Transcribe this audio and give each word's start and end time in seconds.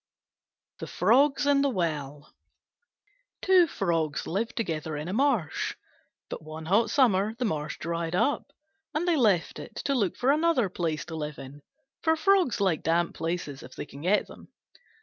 THE 0.79 0.87
FROGS 0.87 1.45
AND 1.45 1.63
THE 1.63 1.69
WELL 1.69 2.33
Two 3.39 3.67
Frogs 3.67 4.25
lived 4.25 4.55
together 4.55 4.97
in 4.97 5.07
a 5.07 5.13
marsh. 5.13 5.75
But 6.27 6.41
one 6.41 6.65
hot 6.65 6.89
summer 6.89 7.35
the 7.35 7.45
marsh 7.45 7.77
dried 7.77 8.15
up, 8.15 8.51
and 8.95 9.07
they 9.07 9.15
left 9.15 9.59
it 9.59 9.75
to 9.85 9.93
look 9.93 10.17
for 10.17 10.31
another 10.31 10.69
place 10.69 11.05
to 11.05 11.15
live 11.15 11.37
in: 11.37 11.61
for 12.01 12.15
frogs 12.15 12.59
like 12.59 12.81
damp 12.81 13.13
places 13.13 13.61
if 13.61 13.75
they 13.75 13.85
can 13.85 14.01
get 14.01 14.25
them. 14.25 14.47